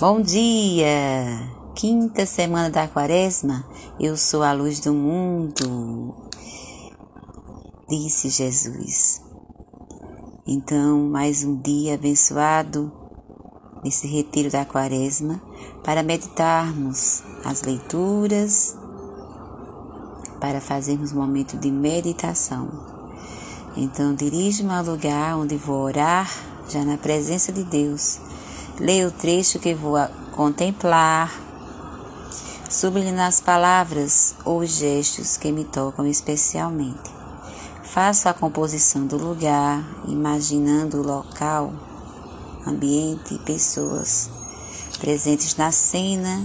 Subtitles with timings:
[0.00, 1.38] Bom dia!
[1.76, 3.64] Quinta semana da quaresma,
[4.00, 6.12] eu sou a luz do mundo,
[7.88, 9.22] disse Jesus.
[10.44, 12.90] Então, mais um dia abençoado
[13.84, 15.40] nesse retiro da quaresma
[15.84, 18.76] para meditarmos as leituras,
[20.40, 22.68] para fazermos um momento de meditação.
[23.76, 26.28] Então, dirijo-me ao lugar onde vou orar,
[26.68, 28.18] já na presença de Deus
[28.78, 29.96] Leia o trecho que vou
[30.32, 31.32] contemplar,
[32.68, 37.14] sublinhe as palavras ou gestos que me tocam especialmente.
[37.84, 41.72] Faço a composição do lugar, imaginando o local,
[42.66, 44.28] ambiente e pessoas
[44.98, 46.44] presentes na cena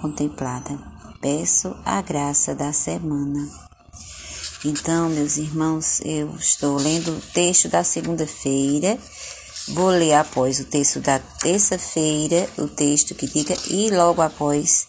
[0.00, 0.78] contemplada.
[1.20, 3.48] Peço a graça da semana.
[4.64, 8.96] Então, meus irmãos, eu estou lendo o texto da segunda-feira
[9.68, 14.88] Vou ler após o texto da terça-feira, o texto que diga, e logo após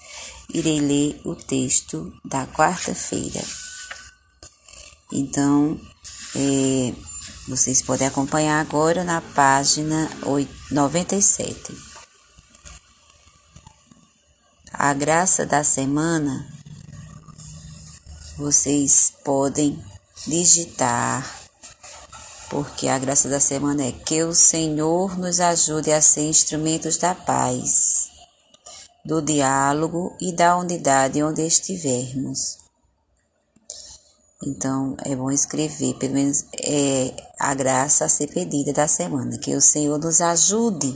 [0.49, 3.41] irei ler o texto da quarta-feira.
[5.11, 5.79] Então,
[6.35, 6.93] é,
[7.47, 10.09] vocês podem acompanhar agora na página
[10.71, 11.77] 97.
[14.73, 16.47] A graça da semana,
[18.37, 19.79] vocês podem
[20.25, 21.42] digitar
[22.53, 27.15] porque a graça da semana é que o Senhor nos ajude a ser instrumentos da
[27.15, 28.09] paz,
[29.03, 32.59] do diálogo e da unidade onde estivermos.
[34.45, 39.55] Então, é bom escrever, pelo menos é a graça a ser pedida da semana, que
[39.55, 40.95] o Senhor nos ajude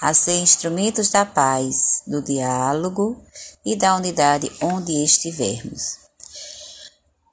[0.00, 3.22] a ser instrumentos da paz, do diálogo
[3.64, 5.98] e da unidade onde estivermos.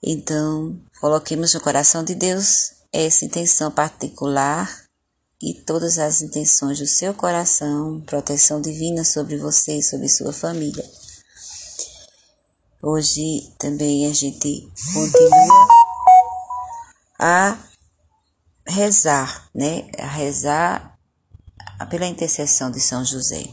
[0.03, 4.85] Então, coloquemos no coração de Deus essa intenção particular
[5.41, 10.83] e todas as intenções do seu coração, proteção divina sobre você e sobre sua família.
[12.81, 15.67] Hoje também a gente continua
[17.19, 17.57] a
[18.65, 19.89] rezar, né?
[19.99, 20.97] A rezar
[21.89, 23.43] pela intercessão de São José.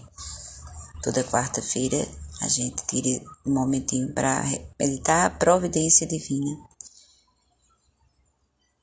[1.03, 2.06] Toda quarta-feira
[2.43, 4.44] a gente tira um momentinho para
[4.78, 6.72] meditar a providência divina.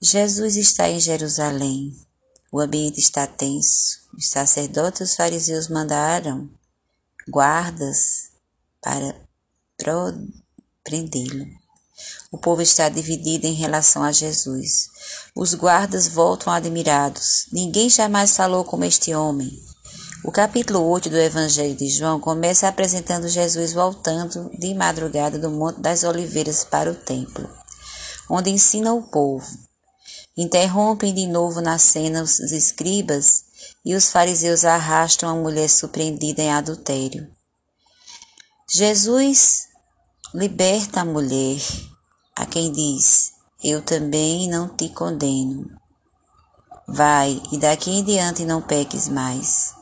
[0.01, 1.93] Jesus está em Jerusalém.
[2.53, 3.99] O ambiente está tenso.
[4.17, 6.49] Os sacerdotes e os fariseus mandaram
[7.29, 8.29] guardas
[8.81, 9.13] para
[10.85, 11.45] prendê-lo.
[12.31, 14.87] O povo está dividido em relação a Jesus.
[15.35, 17.47] Os guardas voltam admirados.
[17.51, 19.51] Ninguém jamais falou como este homem.
[20.23, 25.81] O capítulo 8 do Evangelho de João começa apresentando Jesus voltando de madrugada do Monte
[25.81, 27.49] das Oliveiras para o templo,
[28.29, 29.68] onde ensina o povo.
[30.41, 33.43] Interrompem de novo na cena os escribas
[33.83, 37.29] e os fariseus arrastam a mulher surpreendida em adultério.
[38.69, 39.67] Jesus
[40.33, 41.59] liberta a mulher,
[42.37, 45.69] a quem diz: Eu também não te condeno.
[46.87, 49.73] Vai e daqui em diante não peques mais.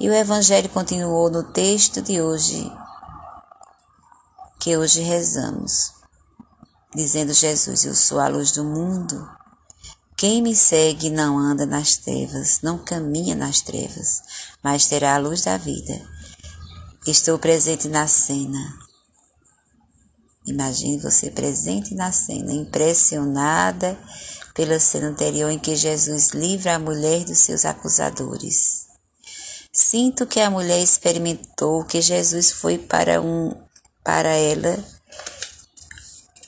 [0.00, 2.72] E o Evangelho continuou no texto de hoje,
[4.58, 5.92] que hoje rezamos,
[6.94, 9.39] dizendo Jesus: Eu sou a luz do mundo.
[10.20, 14.22] Quem me segue não anda nas trevas, não caminha nas trevas,
[14.62, 15.98] mas terá a luz da vida.
[17.06, 18.78] Estou presente na cena.
[20.44, 23.98] Imagine você presente na cena, impressionada
[24.52, 28.88] pela cena anterior em que Jesus livra a mulher dos seus acusadores.
[29.72, 33.54] Sinto que a mulher experimentou que Jesus foi para um
[34.04, 34.84] para ela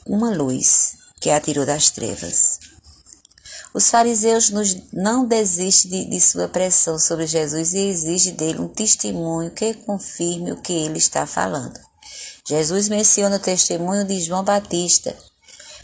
[0.04, 2.61] uma luz que a tirou das trevas.
[3.74, 8.68] Os fariseus nos, não desistem de, de sua pressão sobre Jesus e exigem dele um
[8.68, 11.80] testemunho que confirme o que ele está falando.
[12.46, 15.16] Jesus menciona o testemunho de João Batista,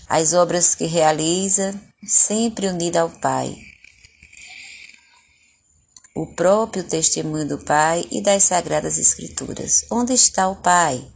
[0.06, 1.75] as obras que realiza,
[2.06, 3.56] sempre unida ao Pai.
[6.15, 9.87] O próprio testemunho do Pai e das Sagradas Escrituras.
[9.91, 11.06] Onde está o Pai?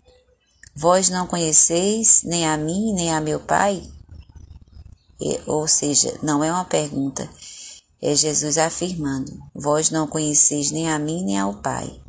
[0.75, 3.83] Vós não conheceis nem a mim, nem a meu Pai?
[5.47, 7.29] Ou seja, não é uma pergunta,
[8.01, 12.01] é Jesus afirmando: Vós não conheceis nem a mim nem ao Pai.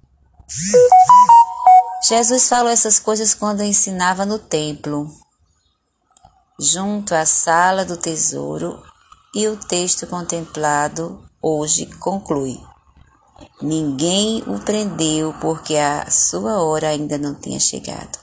[2.07, 5.10] Jesus falou essas coisas quando ensinava no templo,
[6.60, 8.81] junto à sala do tesouro,
[9.36, 12.59] e o texto contemplado hoje conclui:
[13.62, 18.22] Ninguém o prendeu porque a sua hora ainda não tinha chegado.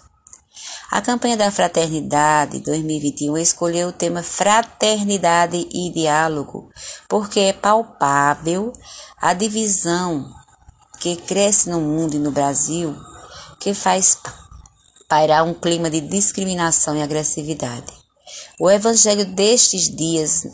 [0.91, 6.69] A campanha da Fraternidade 2021 escolheu o tema Fraternidade e Diálogo,
[7.09, 8.73] porque é palpável
[9.17, 10.29] a divisão
[10.99, 12.97] que cresce no mundo e no Brasil
[13.61, 14.19] que faz
[15.09, 17.93] pairar um clima de discriminação e agressividade.
[18.59, 20.45] O evangelho destes dias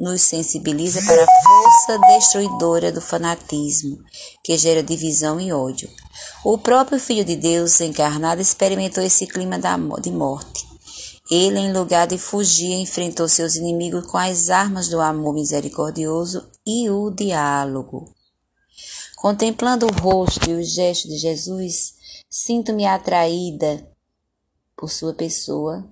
[0.00, 3.98] nos sensibiliza para a força destruidora do fanatismo,
[4.42, 5.90] que gera divisão e ódio.
[6.44, 9.58] O próprio Filho de Deus encarnado experimentou esse clima
[10.00, 10.66] de morte.
[11.30, 16.90] Ele, em lugar de fugir, enfrentou seus inimigos com as armas do amor misericordioso e
[16.90, 18.12] o diálogo.
[19.16, 21.94] Contemplando o rosto e os gestos de Jesus,
[22.28, 23.88] sinto-me atraída
[24.76, 25.88] por sua pessoa,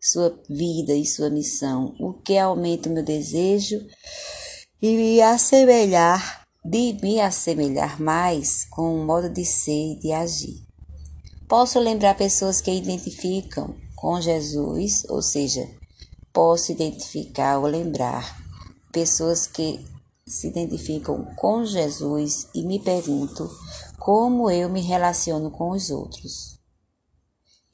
[0.00, 3.86] sua vida e sua missão, o que aumenta o meu desejo
[4.80, 10.66] e me assemelhar, de me assemelhar mais com o modo de ser e de agir.
[11.48, 15.68] Posso lembrar pessoas que identificam com Jesus, ou seja,
[16.32, 18.40] posso identificar ou lembrar
[18.92, 19.84] pessoas que
[20.26, 23.50] se identificam com Jesus e me pergunto
[23.98, 26.58] como eu me relaciono com os outros.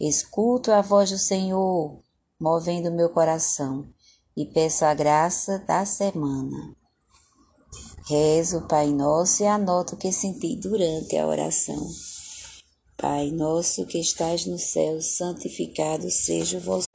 [0.00, 2.00] Escuto a voz do Senhor
[2.40, 3.88] movendo meu coração
[4.36, 6.77] e peço a graça da semana.
[8.08, 11.76] Rezo o Pai Nosso e anoto o que senti durante a oração.
[12.96, 16.87] Pai nosso que estás no céu, santificado seja o vosso